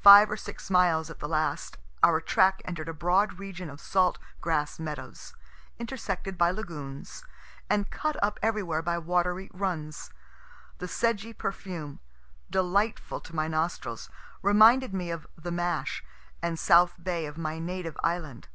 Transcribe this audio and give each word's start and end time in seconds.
Five 0.00 0.30
or 0.30 0.38
six 0.38 0.70
miles 0.70 1.10
at 1.10 1.18
the 1.18 1.28
last, 1.28 1.76
our 2.02 2.18
track 2.18 2.62
enter'd 2.64 2.88
a 2.88 2.94
broad 2.94 3.38
region 3.38 3.68
of 3.68 3.78
salt 3.78 4.16
grass 4.40 4.78
meadows, 4.78 5.34
intersected 5.78 6.38
by 6.38 6.50
lagoons, 6.50 7.26
and 7.68 7.90
cut 7.90 8.16
up 8.24 8.38
everywhere 8.40 8.80
by 8.80 8.96
watery 8.96 9.50
runs. 9.52 10.08
The 10.78 10.88
sedgy 10.88 11.34
perfume, 11.34 12.00
delightful 12.48 13.20
to 13.20 13.36
my 13.36 13.48
nostrils, 13.48 14.08
reminded 14.40 14.94
me 14.94 15.10
of 15.10 15.26
"the 15.36 15.52
mash" 15.52 16.02
and 16.40 16.58
south 16.58 16.94
bay 17.04 17.26
of 17.26 17.36
my 17.36 17.58
native 17.58 17.98
island. 18.02 18.48